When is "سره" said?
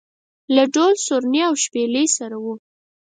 2.17-2.35